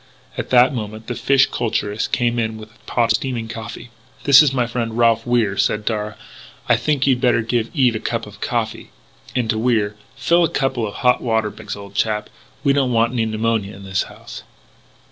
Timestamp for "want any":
12.91-13.27